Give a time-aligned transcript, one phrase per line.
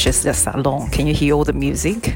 [0.00, 0.88] Eyelashes 的 salon。
[0.90, 2.14] Can you hear all the music？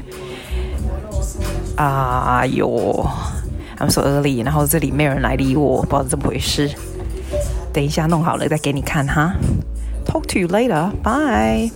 [1.77, 3.07] 啊哟
[3.77, 6.71] ，I'm so early，然后这里没有人来理我，不知道怎么回事。
[7.71, 9.35] 等一下弄好了再给你看哈。
[10.05, 11.71] Talk to you later，bye。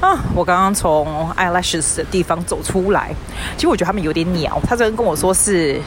[0.00, 3.14] 啊，我刚刚从 Eyelashes 的地方走出来，
[3.56, 4.60] 其实我觉得他们有点鸟。
[4.64, 5.80] 他这边跟我说是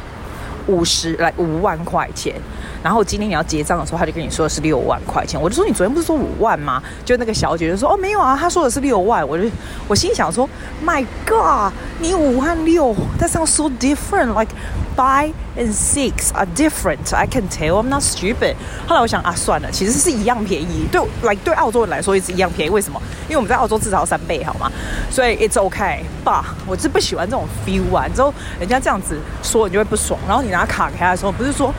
[0.67, 2.35] 五十来五万块钱。
[2.83, 5.39] 然后今天你要结账的时候，他就跟你说的是六万块钱。
[5.39, 6.81] 我就说你昨天不是说五万吗？
[7.05, 9.27] 就那个小姐就说哦没有啊，他说的是六万。
[9.27, 9.47] 我就
[9.87, 10.49] 我心里想说
[10.83, 14.33] ，My God，你五万六，That sounds so different.
[14.33, 14.51] Like
[14.95, 17.15] five and six are different.
[17.15, 17.81] I can tell.
[17.81, 18.55] I'm not stupid.
[18.87, 20.87] 后来我想啊，算了，其实是一样便宜。
[20.91, 22.71] 对来对澳洲人来说也是一样便宜。
[22.71, 22.99] 为什么？
[23.25, 24.71] 因为我们在澳洲至少三倍，好吗？
[25.09, 25.99] 所以 it's okay。
[26.23, 30.19] 爸，我是不喜欢这种 feel 完之后，人家这样子说你就会不爽。
[30.27, 31.71] 然后你拿卡给他的时候，不是说。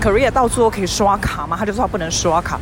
[0.00, 1.56] Korea 到处都可以刷卡吗？
[1.58, 2.58] 他就说他不能刷卡，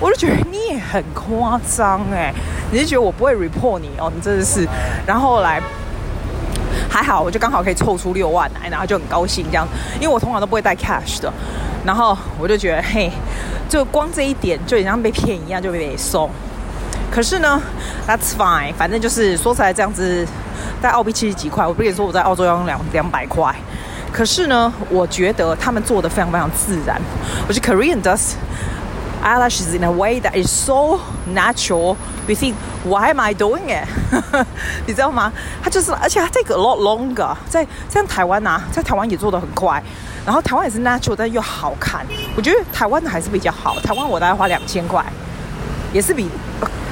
[0.00, 2.32] 我就觉得你也很夸张哎！
[2.70, 4.10] 你是觉得我不会 report 你哦？
[4.14, 4.66] 你真的是。
[5.06, 5.60] 然后来
[6.88, 9.66] 还好，我就刚好可以凑出六万来，然后就很高兴这样，
[10.00, 11.32] 因为我通常都不会带 cash 的。
[11.84, 13.10] 然后我就觉得嘿，
[13.68, 16.30] 就光这一点就像被骗一样，就被送。
[17.10, 17.60] 可是呢
[18.06, 20.26] ，That's fine，反正就是说起来这样子，
[20.82, 23.54] 带澳币七十几块，我不跟你说我在澳洲要用两两百块。
[24.18, 27.00] 可是呢，我觉得他们做的非常非常自然。
[27.46, 28.32] 我觉得 Korean does
[29.22, 30.98] eyelashes in a way that is so
[31.32, 31.94] natural.
[32.26, 33.86] You think, why am I doing it？
[34.88, 35.32] 你知道吗？
[35.62, 37.64] 他就是，而且他 take a lot longer 在。
[37.88, 39.80] 在像台湾啊，在台湾也做得很快。
[40.26, 42.04] 然后台湾也是 natural，但又好看。
[42.34, 43.78] 我觉得台湾的还是比较好。
[43.78, 45.04] 台湾我大概花两千块，
[45.92, 46.28] 也是比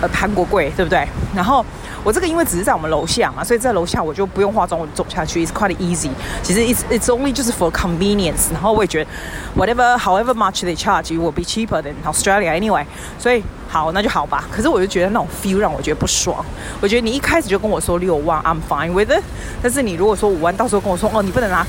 [0.01, 1.09] 呃韩国贵，对不对？
[1.35, 1.67] 然后。
[2.06, 6.10] 我这个因为只是在我们楼下嘛，所以在楼下我就不用化妆，我走下去，it's quite easy。
[6.42, 8.52] 其实 it's it's only just for convenience。
[8.52, 9.10] 然后我也觉得，
[9.56, 12.86] whatever however much they charge you will be cheaper than Australia anyway。
[13.20, 14.46] 所以好，那就好吧。
[14.52, 16.44] 可是我就觉得那种 feel 让我觉得不爽。
[16.82, 19.24] 我觉得你一开始就跟我说六万，I'm fine with it。
[19.62, 21.66] 但是你如果说五万，到时候跟我说哦，你不能拿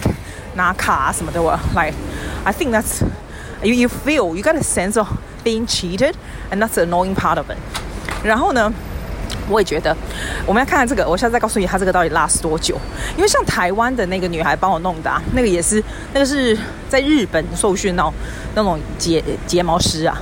[0.55, 1.95] 拿卡啊什么的，我 like
[2.45, 3.03] I think that's
[3.63, 5.09] you you feel you got a sense of
[5.45, 6.15] being cheated
[6.51, 7.57] and that's the annoying part of it。
[8.25, 8.73] 然后呢？
[9.50, 9.96] 我也觉得，
[10.46, 11.08] 我们要看看这个。
[11.08, 12.78] 我现在再告诉你，它这个到底 last 多久？
[13.16, 16.58] 因为像台湾的那个女孩帮我弄的，啊，那个也是，那个是
[16.90, 18.14] 在日本受训那种
[18.56, 20.18] 那种睫睫毛师啊，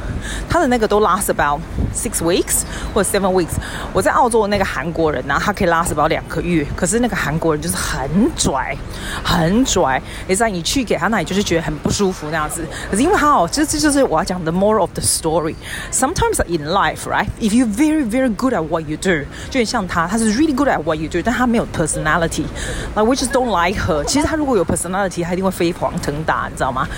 [0.50, 1.60] 他的那个都 last about
[1.96, 2.62] six weeks
[2.94, 3.56] 或者 seven weeks。
[3.94, 6.66] 我在澳洲的那个韩国人呢，啊，他可以 last about 两个月。
[6.76, 8.76] 可是那个韩国人就是很拽，
[9.24, 10.02] 很拽。
[10.28, 12.64] 也在，你去给他那里就是觉得很不舒服那样子。
[12.92, 15.56] 可是因为他哦，这这就是我要讲的 more of the story。
[15.92, 17.28] Sometimes in life, right?
[17.40, 19.15] If you very very good at what you do.
[19.15, 24.05] 就很像他，他是 really good at what you do，但他没有 personality，like we just don't like her。
[24.05, 26.89] 其实他如果有 personality，他一定会飞黄腾达，你知道吗？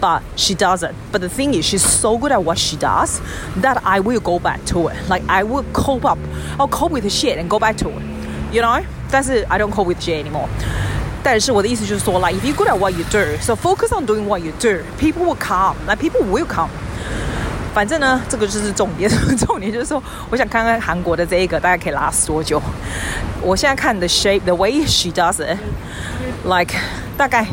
[0.00, 0.92] But she doesn't.
[1.12, 3.18] But the thing is, she's so good at what she does
[3.62, 4.96] that I will go back to it.
[5.08, 6.18] Like I will cope up,
[6.58, 8.02] I'll cope with the shit and go back to it.
[8.52, 8.82] You know?
[9.10, 10.48] 但是 I don't cope with shit anymore.
[11.22, 14.78] 但是我的意思就是说，like if you're good at what you do, so focus on doing what you do.
[14.98, 15.74] People will come.
[15.86, 16.68] Like people will come.
[17.73, 19.09] 反正呢，这个就是重点。
[19.35, 22.61] 重点就是说，我想看看韩国的这一个大概可以 last 多久。
[23.41, 26.75] 我现在看的 shape，the way she does it，like
[27.17, 27.45] 大概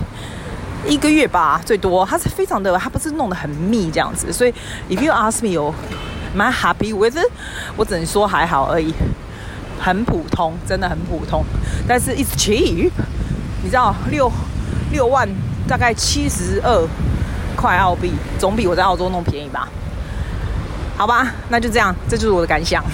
[0.86, 2.04] 一个月吧，最多。
[2.04, 4.30] 它是非常的，它不是弄得很密这样子。
[4.30, 4.52] 所以
[4.90, 5.74] ，if you ask me，有
[6.34, 7.30] 蛮 happy with it，
[7.76, 8.92] 我只能说还好而已，
[9.80, 11.42] 很普通，真的很普通。
[11.88, 12.90] 但是 it's cheap，
[13.62, 14.30] 你知道，六
[14.92, 15.26] 六万
[15.66, 16.86] 大概七十二
[17.56, 19.66] 块澳币，总比我在澳洲弄便宜吧。
[21.00, 22.84] 好吧，那就这样，这就是我的感想。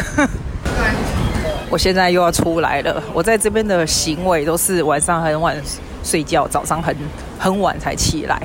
[1.68, 3.02] 我现在又要出来了。
[3.12, 5.60] 我在这边的行为都是晚上很晚
[6.04, 6.94] 睡觉，早上很
[7.36, 8.40] 很晚才起来。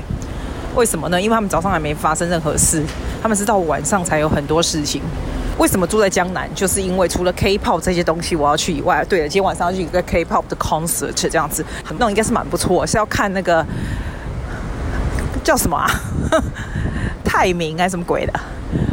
[0.73, 1.21] 为什么呢？
[1.21, 2.83] 因为他们早上还没发生任何事，
[3.21, 4.99] 他们是到晚上才有很多事情。
[5.59, 6.49] 为什么住在江南？
[6.55, 11.63] 就是因为除了 K-pop 这些东西我要去以外，对了，今天晚上要去一个 K-pop 的 concert，这样子，
[11.99, 12.83] 那应该是蛮不错。
[12.87, 13.63] 是要看那个
[15.43, 15.87] 叫什么啊？
[17.23, 18.33] 泰明还是什么鬼的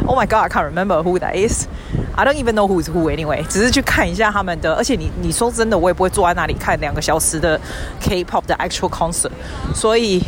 [0.09, 1.67] ？Oh my god, I can't remember who that is.
[2.15, 3.45] I don't even know who is who anyway.
[3.47, 7.61] 只是去看一下他们的，而且你你说真的，我也不会坐在那里看两个小时的
[8.01, 9.29] K-pop 的 actual concert，
[9.75, 10.23] 所以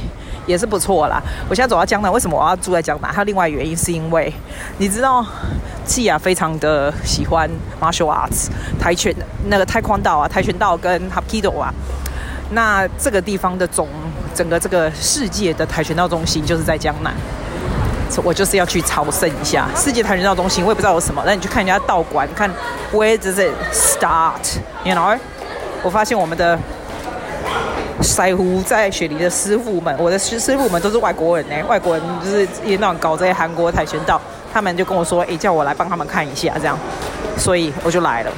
[0.45, 1.19] 也是不错啦。
[1.49, 3.11] 我现在走到江南，为什么我要住在江南？
[3.11, 4.31] 还有另外原因是因为
[4.77, 5.25] 你知道，
[5.83, 7.49] 季啊非常的喜欢
[7.81, 8.49] martial arts，
[8.79, 9.11] 跆拳
[9.47, 11.73] 那个跆拳道啊，跆拳道跟 Hapkido 啊。
[12.51, 13.87] 那这个地方的总
[14.35, 17.13] 整个这个世界的跆拳道中心就是在江南。
[18.23, 22.49] 我就是要去朝圣一下世界跆拳道中心，我也不知道有什么，那你去看人家道馆，看
[22.91, 25.17] Where does it start？You know？
[25.83, 26.57] 我发现我们的
[28.01, 34.19] 腮胡在雪梨的师傅们，我的师师傅们都是外国人呢，外国人就是也那种搞这些韩国跆拳道，
[34.53, 36.77] 他们就跟我说，诶，叫我来帮他们看一下，这样，
[37.37, 38.31] 所以我就来了。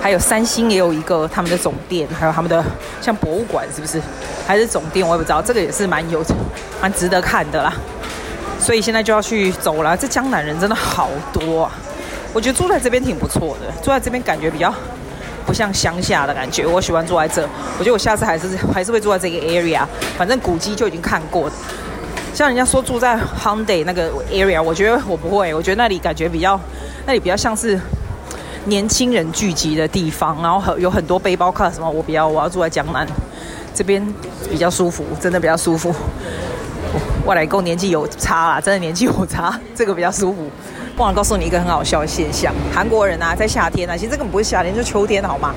[0.00, 2.64] 还有三星也有一个他们的总店，还有他们的
[3.00, 4.00] 像博物馆，是不是？
[4.46, 5.42] 还是总店，我也不知道。
[5.42, 6.24] 这个也是蛮有
[6.80, 7.72] 蛮值得看的啦。
[8.58, 9.96] 所以现在就要去走了。
[9.96, 11.72] 这江南人真的好多啊！
[12.32, 14.74] 我觉得住在这边挺不错的，住在这边感觉比较
[15.46, 16.66] 不像乡下的感觉。
[16.66, 17.42] 我喜欢住在这，
[17.78, 19.82] 我觉得我下次还是还是会住在这个 area。
[20.18, 21.50] 反正古迹就已经看过。
[22.34, 26.60] 像人家说住在 h u n d a y 那个 area，我觉得我不会，我觉得那里感觉比较，
[27.06, 27.80] 那里比较像是
[28.66, 33.06] 年轻人聚集的地方，然后很有很多背包客什么，我比较我要住在江南
[33.74, 34.06] 这边
[34.50, 35.94] 比较舒服，真的比较舒服。
[37.26, 40.48] 外来工年纪有差啦，真的年纪有差， 这个比较舒服。
[40.96, 45.52] 忘了告诉你一个很好笑的现象，韩国人啊，在夏天啊，其实这个不是夏天，就秋天，好吗？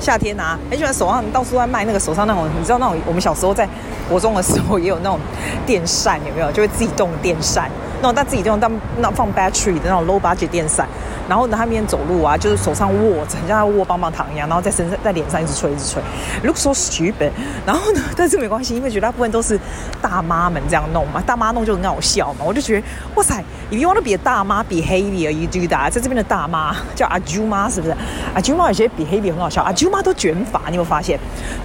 [0.00, 3.68] 夏天啊，很喜欢手上到处在卖那个手上那种，你知道那种我们小时候在
[4.08, 5.18] 国中的时候也有那种
[5.66, 6.50] 电扇，有没有？
[6.52, 7.68] 就会自己动电扇，
[8.00, 10.86] 那种但自己动但那放 battery 的那种 low budget 电扇。
[11.28, 16.02] 然后呢，他们走路啊，就是手上握着，很像他握棒棒糖一样，然后在身上在脸上一直吹一直吹
[16.42, 17.30] ，look so stupid。
[17.64, 19.56] 然后呢， 但是没关系，因为绝大部分都是
[20.02, 22.44] 大妈们这样弄嘛，大妈弄就很好笑嘛。
[22.44, 25.88] 我就觉得，哇塞，if you want to be a 大妈 behavior you do that。
[25.90, 27.94] 在这边的大妈叫阿舅妈，是不是？
[28.34, 31.16] 阿舅妈有些 behavior 很好笑，阿舅妈都卷发，你有有发现？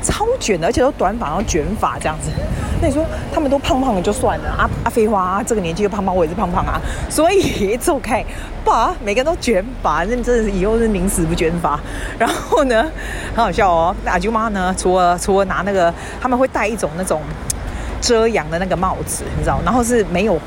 [0.03, 2.29] 超卷的，而且都短发然后卷发这样子。
[2.81, 3.03] 那你说
[3.33, 8.23] 他们都胖胖的就算了，阿阿飞花这个年纪又胖胖，我也是胖胖啊，所以 it's okay。
[8.65, 11.79] 把每个人都卷发，那真的是以后是宁死不卷发。
[12.17, 12.83] 然后呢，
[13.35, 13.95] 很好笑哦。
[14.03, 17.21] 那阿舅妈呢，除了除了拿那个，他们会戴一种那种
[18.01, 19.59] 遮阳的那个帽子，你知道？
[19.63, 20.39] 然后是没有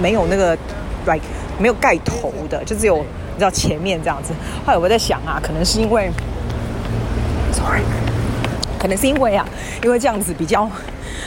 [0.00, 0.56] 没有那个
[1.04, 1.20] like
[1.58, 4.32] 没有盖头的，就只有你知道前面这样子。
[4.64, 6.10] 后来我在想啊，可能是因为
[7.52, 7.82] ，sorry，
[8.78, 9.46] 可能是因为啊，
[9.82, 10.66] 因为这样子比较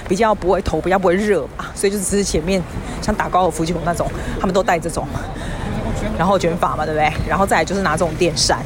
[0.08, 2.62] 比较不会头比较不会热吧，所以就只是前面
[3.02, 4.10] 像打高尔夫球那种，
[4.40, 5.08] 他们都戴这种。
[6.18, 7.12] 然后卷发嘛，对不对？
[7.28, 8.60] 然后再来就是拿这种电扇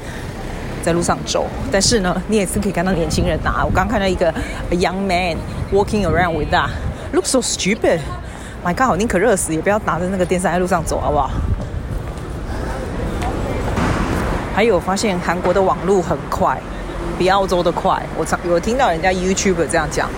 [0.84, 1.46] 在路上走。
[1.72, 3.64] 但是呢，你也是可以看到年轻人拿。
[3.64, 4.34] 我刚看到一个
[4.72, 5.38] young man
[5.72, 6.70] walking around with that.
[7.14, 8.00] Looks so stupid.
[8.66, 11.30] My God，宁可热死也不要拿着那个电扇在路上走，好不好？
[14.54, 16.60] 还有发现韩国的网路很快，
[17.18, 18.02] 比澳洲的快。
[18.18, 20.10] 我常有听到人家 YouTube 这样讲，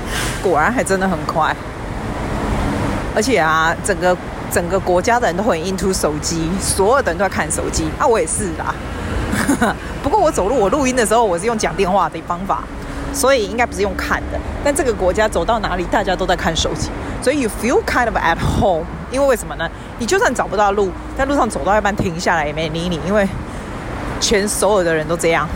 [0.44, 1.56] 果然还真的很快。
[3.16, 4.16] 而且啊，整个。
[4.51, 8.74] 整个国家的人都很 into 手机，所有的人都在看手机啊，我也是啦。
[10.01, 12.63] 不过我走路，我录音的时候，我是用讲电话的方法，
[13.13, 14.40] 所以应该不是用看的。
[14.63, 16.90] 但这个国家走到哪里，大家都在看手机，
[17.22, 18.86] 所以 you feel kind of at home。
[19.12, 19.69] 因为为什么呢？
[20.00, 23.30] 你就算找不到路，在路上走到一半停下来也没理你，因为
[24.19, 25.48] 全所有的人都这样。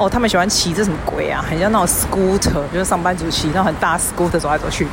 [0.00, 1.44] 哦，他们喜欢骑这什么鬼啊？
[1.46, 4.86] 很像那种 scooter，就是上班族骑那种很大 scooter 走来走去。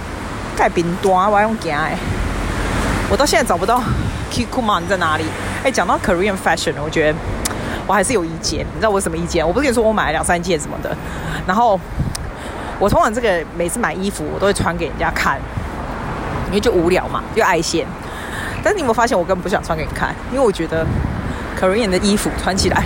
[0.54, 1.98] 盖冰端，我要用行哎。
[3.10, 3.82] 我到现在找不到
[4.30, 5.24] Kikoman 在哪里。
[5.64, 7.18] 哎，讲到 Korean fashion，我觉得
[7.88, 8.66] 我还是有意见。
[8.74, 9.48] 你知道我什么意见？
[9.48, 10.94] 我不是跟你说我买了两三件什么的，
[11.48, 11.80] 然后
[12.78, 15.40] 我通常这个每次买衣服，我都会穿给人家看，
[16.48, 17.88] 因为就无聊嘛，又爱现。
[18.62, 20.86] 但是你有没有发现，我根本不想穿给你看，因为我觉得
[21.60, 22.84] Korean 的衣服穿起来。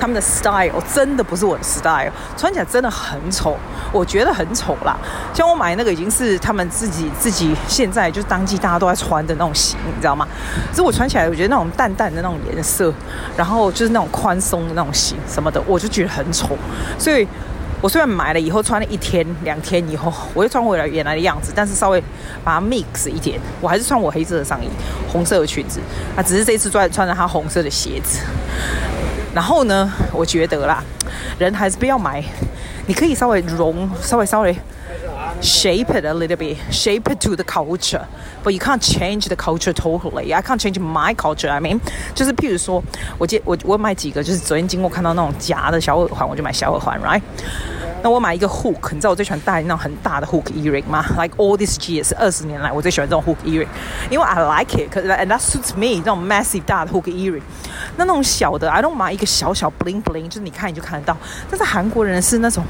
[0.00, 3.56] 他们的 style 真的不是我的 style，穿起来真的很丑，
[3.92, 4.96] 我觉得很丑啦。
[5.34, 10.26] 像我买那个已经是他们自己自己现在就是当季大家都在穿的那种型，你知道吗？
[10.72, 12.92] 所以我穿起来，我觉得那种淡淡的那种颜色，
[13.36, 16.56] 然后就是那种宽松的那种型什么的，我就觉得很丑。
[16.98, 17.26] 所以
[17.82, 22.02] 我虽然买了以后穿了一天两天以后，我又穿回来原来的样子，但是稍微
[22.44, 24.68] 把它 mix 一点，我还是穿我黑色的上衣、
[25.08, 25.80] 红色的裙子，
[26.16, 28.20] 啊，只是这次穿穿着它红色的鞋子。
[29.34, 30.82] 然后呢，我觉得啦，
[31.38, 32.22] 人还是不要买。
[32.86, 34.56] 你可以稍微融，稍微稍微
[35.42, 38.06] shape it a little bit, shape it to the culture,
[38.44, 40.32] but you can't change the culture totally.
[40.32, 41.50] I can't change my culture.
[41.50, 41.80] I mean，
[42.14, 42.82] 就是譬如说，
[43.18, 47.20] 我见我我买几个，就是昨天经过看到那种夹的小耳环，我就买小耳环，right？
[48.03, 51.03] 那我买一个 hook，你知道我最喜欢戴那种很大的 hook earring 吗？
[51.17, 53.67] Like all these years，二十年来我最喜欢这种 hook earring，
[54.09, 55.97] 因为 I like it，and that suits me。
[55.97, 57.41] 这种 massive 大的 hook earring，
[57.97, 61.17] 那那种小的，I don't 买一个小小 bling bling，就是你看你就看得到。
[61.49, 62.63] 但是韩国人是那种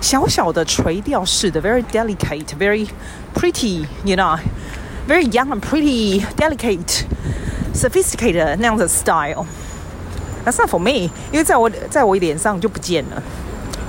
[0.00, 2.86] 小小的垂吊式的，very delicate，very
[3.34, 13.20] pretty，you know，very young and pretty，delicate，sophisticated 那样的 style。That's not for me，因为在我在我脸上就不见了。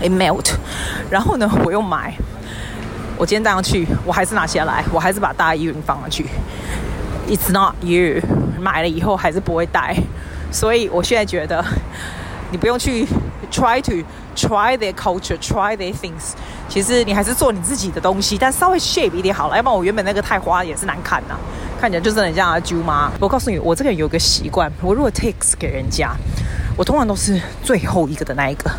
[0.03, 0.51] It melt，
[1.09, 2.13] 然后呢，我又买，
[3.17, 6.27] 我今天带上去，我还是拿下来，我还是把大衣放上去。
[7.29, 8.21] It's not you，
[8.61, 9.97] 买了以后还是不会戴，
[10.51, 11.65] 所以我现在觉得，
[12.51, 13.07] 你不用去
[13.53, 14.05] try to
[14.35, 16.33] try their culture，try their things。
[16.69, 21.37] 其实你还是做你自己的东西，但稍微 shape 一点好了，要不然我原本那个太花也是难看呐、
[21.81, 23.13] 看起来就真的很像阿啾妈。
[23.21, 26.11] 我告诉你，我这个人有个习惯，我如果 takes 给人家，
[26.77, 28.71] 我通常都是最后一个的那一个。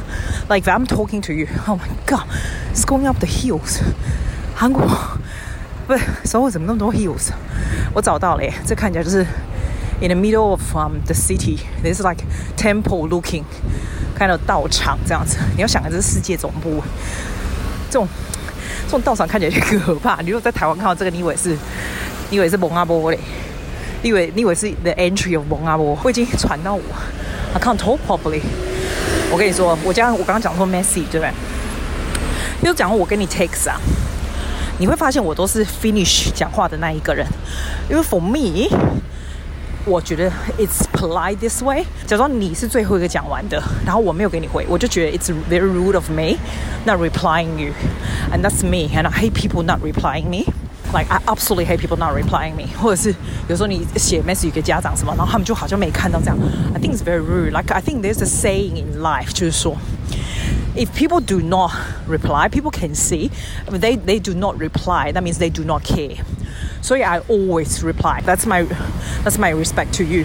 [0.49, 2.27] Like if I'm talking to you, oh my god,
[2.73, 3.81] it's going up the hills。
[4.55, 4.87] 韩国
[5.87, 7.29] 不是首尔怎么那么多 hills？
[7.93, 9.25] 我找到了耶，这看起来就是
[10.01, 11.59] in the middle of um, the city.
[11.83, 12.23] There's like
[12.57, 13.43] temple looking，
[14.15, 15.37] 看到道场这样子。
[15.55, 16.83] 你要想，这是世界总部，
[17.89, 18.07] 这种
[18.85, 20.21] 这种道场看起来就可怕。
[20.21, 21.57] 你如果在台湾看到这个，你以为是，
[22.29, 23.19] 你以为是蒙阿波嘞？
[24.01, 25.97] 你以为你以为是 the entry of 蒙阿波？
[26.03, 26.81] 我已经传到我
[27.53, 28.41] ，I can't talk properly。
[29.31, 31.31] 我跟你说，我刚我刚刚讲说 messy 对不对？
[32.61, 33.79] 又讲我跟你 text 啊。
[34.79, 37.25] 你会发现我都是 finish 讲话的那一个人，
[37.87, 38.67] 因为 for me，
[39.85, 41.85] 我觉得 it's polite this way。
[42.07, 46.37] 假装你是最后一个讲完的，然后我没有给你回，我就觉得 it's very rude of me
[46.85, 50.51] not replying you，and that's me，and I hate people not replying me
[50.92, 52.66] me，like I absolutely hate people not replying me。
[52.80, 53.14] 或者是
[53.48, 56.38] 有时候你写 message 给家长什么，然后他们就好像没看到这样，
[56.74, 59.76] I think it's very rude。Like I think there's a saying in life，就是说。
[60.76, 61.72] If people do not
[62.08, 63.30] reply, people can see.
[63.68, 65.10] They they do not reply.
[65.12, 66.18] That means they do not care.
[66.82, 68.22] 所以 I always reply.
[68.22, 68.66] That's my
[69.24, 70.24] that's my respect to you.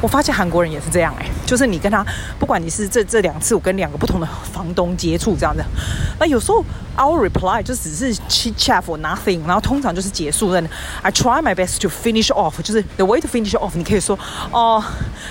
[0.00, 2.04] 我发现韩国人也是这样哎、欸，就是你跟他，
[2.38, 5.64] 不管你是这这两次我跟两个不同的房东接触这样的，
[6.18, 6.64] 那有时候
[6.96, 10.52] I'll reply 就只是 chit chat for nothing，然后通常就是结束。
[10.54, 10.66] then
[11.02, 14.18] I try my best to finish off，就是 the way to finish off，你可以说
[14.50, 14.82] 哦、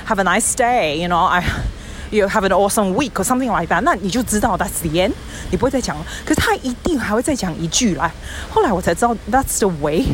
[0.07, 4.81] oh,，have a nice day，you know I。You have an awesome week or something like that，那你就知道 that's
[4.81, 5.13] the end，
[5.49, 6.05] 你不会再讲了。
[6.25, 8.11] 可是他一定还会再讲一句来。
[8.49, 10.05] 后来我才知道 that's the way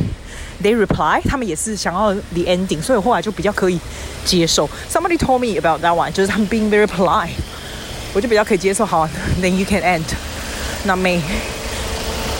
[0.62, 3.78] They reply，他们也是想要 the ending，所以后来就比较可以
[4.24, 4.68] 接受。
[4.90, 7.30] Somebody told me about that one，就是他们 being very polite，
[8.14, 8.86] 我就比较可以接受。
[8.86, 9.08] 好
[9.40, 11.20] ，then you can end，not me。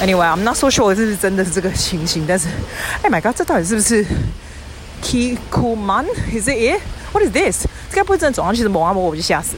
[0.01, 2.49] Anyway，I'm not so sure 是不是真的是这个情形，但是
[3.03, 4.05] ，Oh my God，这到底是不是
[5.03, 7.67] Kikkoman？Is it it？What is this？
[7.91, 9.57] 这该不会真的走上去是蒙阿波，我就吓死。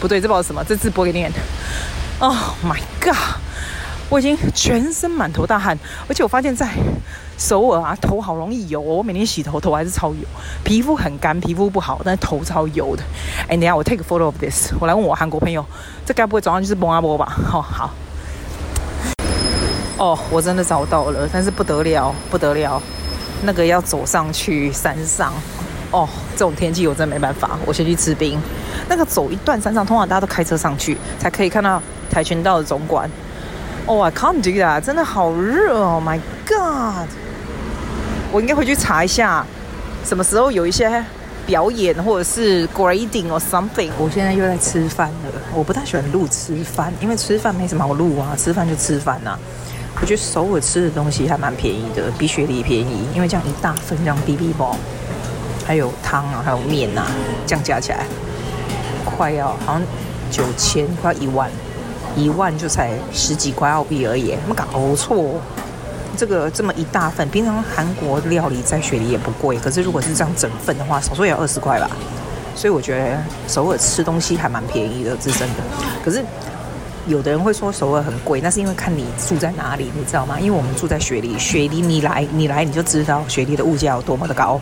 [0.00, 1.32] 不对，这不知道什么，这字不会念。
[2.20, 2.34] Oh
[2.64, 3.16] my god！
[4.10, 6.72] 我已经全身满头大汗，而且我发现，在
[7.36, 8.80] 首尔啊，头好容易油。
[8.80, 10.20] 我每天洗头，头还是超油。
[10.64, 13.02] 皮肤很干，皮肤不好，但是头超油的。
[13.48, 15.64] 哎，等下我 take a photo of this，我来问我韩国朋友，
[16.06, 17.26] 这该不会早上就是蒙阿波吧？
[17.46, 17.90] 好好。
[19.98, 22.80] 哦，我真的找到了，但是不得了，不得了，
[23.42, 25.34] 那个要走上去山上。
[25.90, 28.40] 哦，这种天气我真的没办法，我先去吃冰。
[28.88, 33.10] 那个走一段山上，通常大家都开车上去，才可以看到跆拳道的总馆。
[33.88, 37.08] 哦，I can't do that，真的好热哦，My God！
[38.30, 39.46] 我应该回去查一下，
[40.04, 41.02] 什么时候有一些
[41.46, 43.90] 表演或者是 grading or something。
[43.98, 49.38] 我现在又在吃饭了，我不太喜欢录吃饭，因为吃饭没什么好录啊，吃饭就吃饭呐、啊。
[50.02, 54.76] 我觉得首尔吃的东西还蛮便宜的，比雪梨便宜，因为这样一大份这样 BB 包。
[55.66, 57.10] 还有汤啊，还有面呐、啊，
[57.46, 58.06] 这样加起来
[59.04, 59.82] 快要好像
[60.30, 61.50] 九千，快要一万，
[62.16, 65.40] 一万就才十几块澳币而已，没搞错。
[66.16, 71.88] 这个这么一大份，平常韩国料理在雪梨也不贵，可是如果是这样整份的话，少说也要二十块吧。
[72.56, 75.62] 所以我觉得首尔吃东西还蛮便宜的，是真的。
[76.04, 76.24] 可是
[77.06, 80.40] 有的人会说首尔很贵，那是因为看你住在哪里，你知道吗？
[80.40, 84.60] 因为我们住在雪梨，雪梨你来你来你就知道雪梨的物价有多么的高。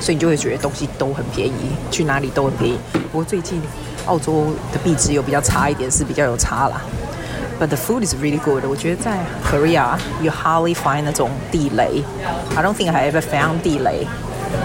[0.00, 2.78] 所以你就会觉得东西都很便宜，去哪里都很便宜。
[3.10, 3.60] 不过最近
[4.06, 6.80] 澳洲的币值有比较差一点，是比较有差啦。
[7.58, 8.64] But the food is really good。
[8.66, 9.18] 我觉得在
[9.50, 12.04] Korea you hardly find 那种地雷。
[12.54, 14.06] I don't think I ever found 地雷。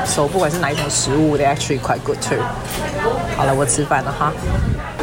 [0.06, 2.38] So 不管是哪一种食物，they actually quite good too。
[3.38, 4.32] 好了，我吃饭了哈。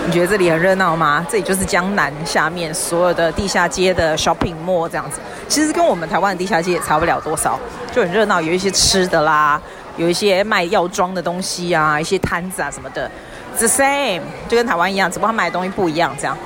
[0.07, 1.27] 你觉得这里很热闹吗？
[1.31, 5.19] 这里就是江南下面所有的地下街的 shopping mall 这样子。
[5.49, 7.59] 其实跟我们台湾的地下街也差不了多少，
[7.93, 9.61] 就很热闹，有一些吃的啦。
[9.99, 13.11] 有一些卖药妆的东西啊，一些摊子啊什么的
[13.59, 16.15] ，the same，就跟台湾一样，只不过他买的东西不一样。
[16.17, 16.39] 这样，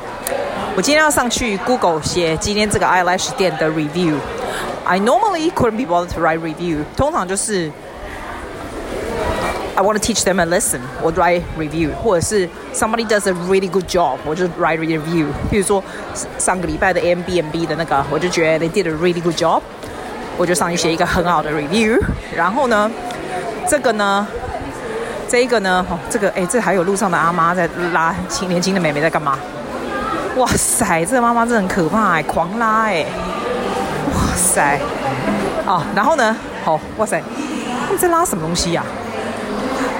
[0.74, 4.14] 我今天要上去 Google 写今天这个 eyelash 店的 review。
[4.84, 7.70] I normally couldn't be bothered to write review，通常就是
[9.74, 14.46] I want to teach them a lesson，我 write review，或者是 somebody does a really good job，我就
[14.60, 15.26] write review。
[15.50, 15.82] 比如说
[16.38, 19.60] 上个礼拜的 Airbnb 的那个，我就觉得 they did a really good job，
[20.36, 21.98] 我就上去写一个很好的 review。
[22.34, 22.90] 然后呢，
[23.68, 24.26] 这个呢，
[25.28, 29.38] 这一个呢，哦，这个哎，这还有路上的阿妈在拉轻年轻的妹妹在干嘛？
[30.36, 33.04] 哇塞，这个妈妈真的很可怕哎，狂拉哎，
[34.14, 34.78] 哇塞，
[35.66, 37.22] 哦，然后呢，好，哇塞，
[37.90, 38.84] 你在拉什么东西呀？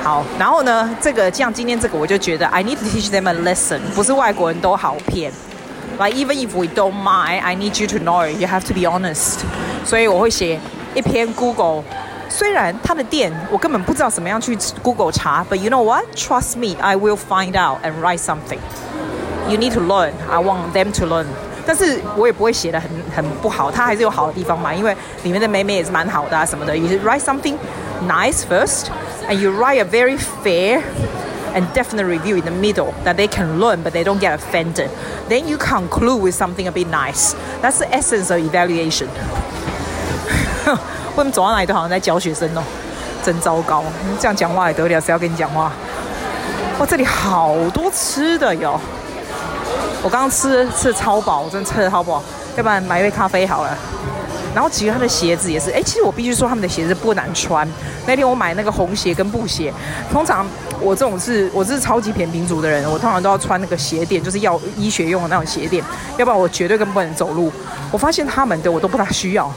[0.03, 5.33] 好，然后呢，这个像今天这个，我就觉得 I need to teach them a lesson，不是外国人都好骗
[5.99, 9.39] ，like even if we don't mind，I need you to know，you have to be honest，
[9.85, 10.59] 所以我会写。
[10.95, 11.83] 一篇 Google。
[12.32, 16.04] 虽然他的店我根本不知道怎么样去 Google 查，but you know what?
[16.16, 18.60] Trust me, I will find out and write something.
[19.50, 20.12] You need to learn.
[20.30, 21.26] I want them to learn.
[21.66, 26.78] 但是我也不会写得很很不好，它还是有好的地方嘛，因为里面的妹妹也是蛮好的啊什么的。
[26.78, 27.56] You write something
[28.08, 28.88] nice first,
[29.30, 30.82] and you write a very fair
[31.54, 34.90] and definite review in the middle that they can learn, but they don't get offended.
[35.28, 37.36] Then you conclude with something a bit nice.
[37.62, 39.10] That's the essence of evaluation.
[41.15, 42.63] 不能走到哪里都好像在教学生哦？
[43.25, 43.85] 真糟糕！
[44.19, 45.01] 这样讲话也得了？
[45.01, 45.71] 谁要跟你讲话？
[46.79, 48.81] 哇，这里好多吃的哟！
[50.03, 52.23] 我刚刚吃吃的超饱，我真的吃的超饱。
[52.57, 53.79] 要不然买一杯咖啡好了。
[54.55, 57.67] 然后其实他的鞋子也是，哎，其实我必须说他们的鞋子不难穿。
[58.07, 59.73] 那天我买那个红鞋跟布鞋，
[60.11, 60.45] 通常
[60.81, 65.83] 我这种是我是超级扁平足的人，我通常都要穿那个鞋垫，就是要医学用的那种鞋垫，
[66.19, 67.51] 要不然我绝对根本不能走路。
[67.91, 69.51] 我发现他们的我都不大需要。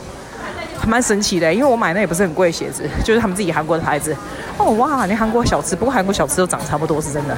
[0.87, 4.15] 蛮神奇的，因为我买那也不是很贵的鞋子，就是他们自己韩国的牌子。
[4.57, 7.35] 哦哇，连韩国小吃，不过韩国小吃都长差不多，是真的。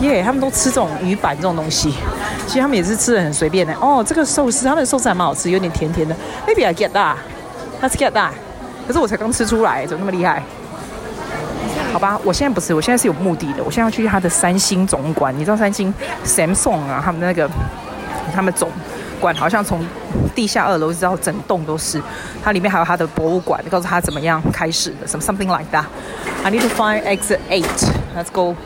[0.00, 1.94] 耶、他们都吃这种鱼板这种东西，
[2.46, 3.74] 其实他们也是吃的很随便的。
[3.74, 6.16] 哦，这个寿司，他们的寿司还蛮好吃，有点甜甜的。
[6.46, 8.30] Maybe I get that，Let's get that。
[8.86, 10.42] 可是我才刚吃出来，怎么那么厉害？
[11.92, 15.36] 好吧，我现在不是，我现在是有目的的，我现在要去他的三星总馆。
[15.36, 15.92] 你知道三星
[16.24, 17.50] Samsung 啊，他们那个
[18.34, 18.70] 他们总。
[19.20, 19.84] 馆好像从
[20.34, 22.02] 地下二楼一直到整栋都是，
[22.42, 25.84] 它里面还有它的博物馆，告诉他怎么样开始的，什么 something like that。
[26.42, 27.64] I need to find exit eight.
[28.16, 28.56] Let's go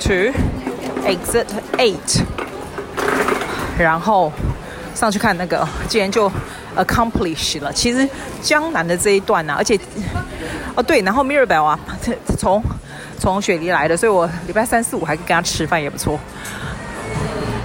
[0.00, 0.32] to
[1.06, 2.22] exit eight。
[3.78, 4.32] 然后
[4.94, 6.30] 上去看那个，竟然就
[6.76, 7.72] accomplish 了。
[7.72, 8.08] 其实
[8.42, 9.78] 江南的这一段呢、啊，而且
[10.74, 11.78] 哦对，然后 Mirabel 啊，
[12.38, 12.62] 从
[13.18, 16.18] 从雪梨来的，所以我礼拜三四五还跟他吃饭，也不错。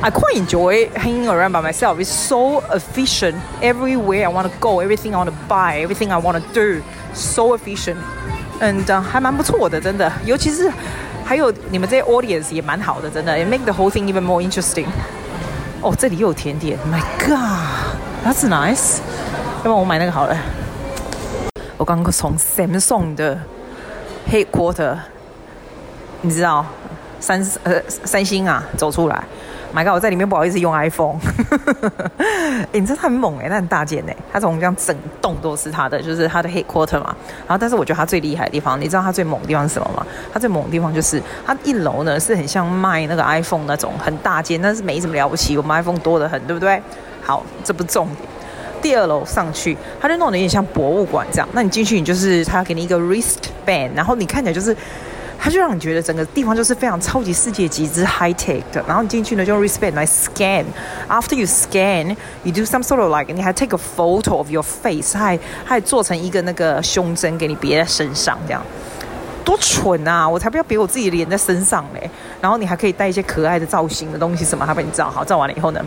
[0.02, 1.98] I quite enjoy hanging around by myself.
[1.98, 3.37] It's so efficient.
[3.61, 6.83] Everywhere I want to go, everything I want to buy, everything I want to do,
[7.12, 7.98] so efficient.
[8.61, 10.11] And、uh, 还蛮不错的，真的。
[10.24, 10.72] 尤其是
[11.24, 13.37] 还有你们这些 audience 也蛮好的，真的。
[13.37, 14.87] It make the whole thing even more interesting.
[15.83, 16.79] 哦，这里又有甜点。
[16.90, 19.00] My God, that's nice.
[19.59, 20.37] 要不然我买那个好了。
[21.76, 23.38] 我刚刚从 Samsung 的
[24.31, 24.96] headquarter，
[26.22, 26.64] 你知道，
[27.18, 29.24] 三呃三星啊走出来。
[29.75, 31.19] My God，我在里面不好意思用 iPhone。
[32.71, 37.13] 欸、你知道他很猛哎、欸，他很大件哎、欸，他从这样整栋都是他的，就是他的 headquarter 嘛。
[37.45, 40.07] 然后，但是我觉得他最厉害的地方，你知道他最猛的地方是什么吗？
[40.31, 46.81] 他最猛的地方就是他一楼呢是很像卖那个 iPhone 那种很大件，但是没什么了不起，我们 iPhone 多得很，对不对？
[47.21, 48.29] 好，这不重点。
[48.81, 51.49] 第二楼上去，他就弄得有点像博物馆这样。
[51.51, 54.73] 那你进去，你就是他给你一个 wristband，然后你看起来就是。
[55.45, 60.65] 它就让你觉得整个地方就是非常超级世界级之 high tech 的，然后你进去呢就用 wristband 来 scan。
[61.08, 68.63] After you scan, you do some sort of like，你还 take a photo of your face，还还做成一个那个胸针给你别在身上，这样
[69.43, 70.27] 多蠢啊！
[70.27, 72.10] 我才不要别我自己的脸在身上嘞。
[72.41, 75.86] 然后你还可以带一些可爱的造型的东西什么，它帮你照好，照完了以后呢？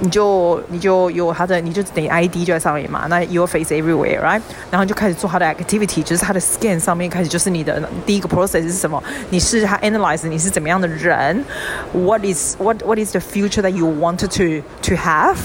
[0.00, 3.06] 你就你就有他的，你就等于 ID 就在上面嘛。
[3.08, 4.42] 那 Your face everywhere，right？
[4.70, 9.02] 然后你就开始做他的 activity，就是他的 scan 上面开始就是你的第一个 process 是什么？
[9.30, 11.44] 你是他 analyze 你是怎么样的人？
[11.92, 15.36] What is what what is the future that you wanted to to have？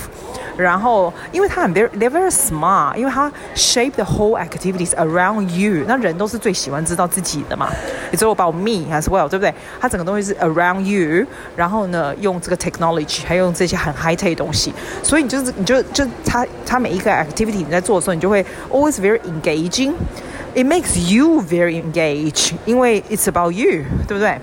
[0.58, 5.86] 然后，因为他很 very they're very smart，因为他 shape the whole activities around you。
[5.88, 7.70] 那人都是最喜欢知道自己的嘛。
[8.12, 9.54] It's all about me as well，对不对？
[9.80, 23.04] 他整个东西是 around you，然后呢，用这个 technology，还用这些很 high tech 的东西，所以你就是你就就他他每一个 activity 你在做的时候，你就会 always very engaging。It makes you very engaged，因为
[23.12, 24.40] it's about you，对不对？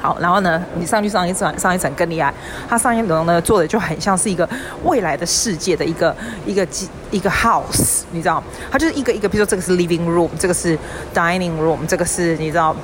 [0.00, 2.32] 好，然后呢，你上去上一层，上一层更厉害。
[2.68, 4.48] 它上一层呢，做的就很像是一个
[4.84, 6.14] 未来的世界的一个
[6.46, 6.66] 一个
[7.10, 8.42] 一个 house，你知道？
[8.70, 10.78] 它就是一个一个，比如说这个是 living room，这个是
[11.14, 12.74] dining room，这个是你知道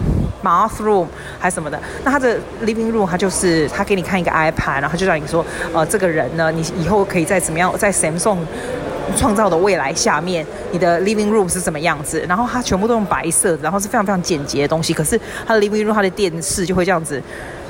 [0.43, 1.07] bathroom
[1.39, 1.81] 还什么的。
[2.05, 8.39] 那它的 living room，它就是它给你看一个 iPad，然后就让你说，呃，这个人呢，你以后可以在怎么样，在 Samsung。
[9.16, 12.25] 创造的未来下面，你的 living room 是什么样子？
[12.29, 14.92] 然后它全部都用白色，然后是非常非常简洁的东西。
[14.92, 17.23] 可是它的 living room，它的电视就会这样子。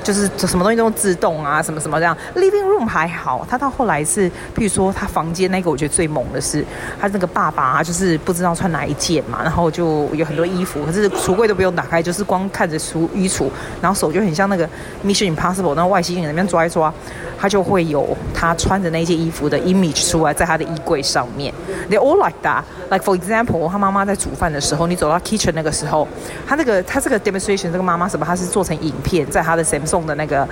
[0.07, 2.15] 就是什么东西都自动啊，什么什么这样。
[2.33, 6.63] Living room 还好，他到后来是，譬如说他房间那个，我觉得最猛的是
[6.97, 13.49] 他那个爸爸啊，就是不知道穿哪一件嘛，然后就有很多衣服，可是橱柜都不用打开，就是光看着橱衣橱，
[13.81, 14.65] 然后手就很像那个
[15.03, 16.93] Mission Impossible 那外星人那边抓一抓，
[17.37, 21.53] 他就会有他穿着那件衣服的 image 出来在他的衣柜上面。
[21.89, 22.63] They all like that.
[22.89, 26.07] Like for example，他妈妈在煮饭的时候，你走到 kitchen 那个时候，
[26.47, 29.96] 他那个他这个 demonstration 这个妈妈什么，他是做成影片在他的 Samsung。
[29.97, 30.47] 送的那个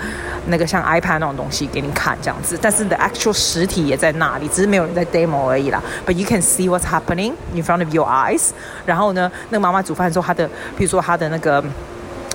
[0.47, 5.79] 那个像 iPad 那种东西给你看这样子，但是 the actual 实体也在那里，只是没有人在 demo 而已啦。
[6.05, 8.49] But you can see what's happening in front of your eyes。
[8.87, 11.63] 然后呢，那个妈妈煮饭的时候，她的，比如说她的那个。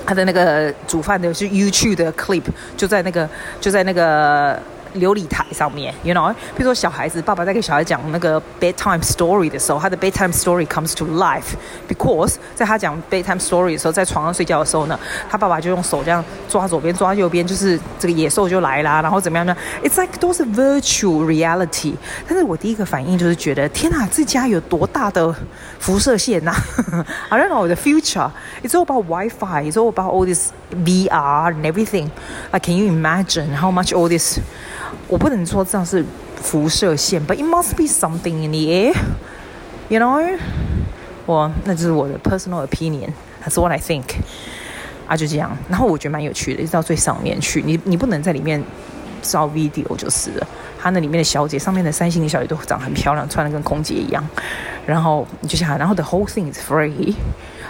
[0.07, 2.43] 她的那个煮饭的是 YouTube 的 clip，
[2.77, 3.29] 就在那个
[3.61, 4.59] 就在那个
[4.97, 14.99] 琉璃台上面，you know，比如说小孩子，爸爸在给小孩讲那个 bedtime story 的时候，他的 bedtime story comes to life，because 在他讲 bedtime story 的时候，在床上睡觉的时候呢，
[15.29, 21.95] 他爸爸就用手这样抓左边抓右边，就是这个野兽就来啦，然后怎么样呢？It's like 都是 virtual reality。
[22.29, 25.35] 但是我第一个反应就是觉得，天哪，这家有多大的
[25.79, 26.53] 辐射线呐
[27.29, 28.31] ？I don't know the future.
[28.63, 29.71] It's all about Wi-Fi.
[29.71, 32.10] It's all about all this VR and everything.
[32.52, 34.40] Like, can you imagine how much all this?
[35.08, 36.04] 我不能说这样是
[36.42, 40.38] 辐射线，but it must be something in the air，you know？
[41.26, 44.04] 我那就是我的 personal opinion，that's what I think。
[45.08, 45.56] 啊，就这样。
[45.70, 48.64] 然后我觉得蛮有趣的，一直到最上面去，你你不能在里面
[49.22, 50.48] 照 video 就是了。
[50.80, 54.28] 它那里面的小姐，上面的三星的小姐都长得很漂亮，穿的跟空姐一样。
[54.86, 57.14] 然后你就想，然后 the whole thing is free。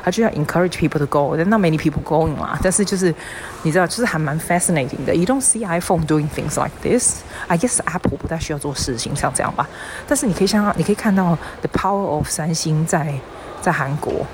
[0.02, 2.58] 他就要 encourage people to go，但 not many people going 啦。
[2.62, 3.14] 但是就是
[3.62, 5.14] 你知道，就是还蛮 fascinating 的。
[5.14, 7.22] You don't see iPhone doing things like this.
[7.48, 9.68] I guess Apple 不太需要做事情像这样吧。
[10.06, 13.14] 但是你可以想，你可以看到 the power of 三星在
[13.60, 14.26] 在韩国，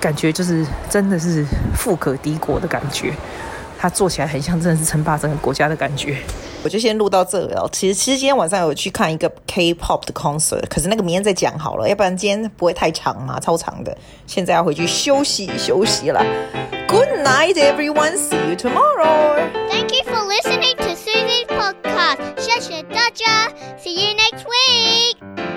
[0.00, 3.12] 感觉就是真的是富可敌国的感觉。
[3.78, 6.16] 它做起来很像真的是称霸整个国家的感觉。
[6.64, 7.68] 我就先录到这里哦。
[7.72, 13.96] 其实，其实今天晚上有去看一个 K-pop 的 concert，可是那个明天再讲好了，要不然今天不会太长嘛，超长的。
[14.26, 16.24] 现在要回去休息休息了。
[16.88, 18.16] Good night, everyone.
[18.16, 19.38] See you tomorrow.
[19.70, 22.18] Thank you for listening to Susie's podcast.
[22.36, 23.50] 谢谢大家。
[23.82, 25.51] See you next week.